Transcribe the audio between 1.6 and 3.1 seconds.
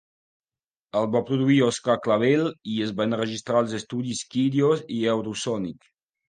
Oscar Clavel i es va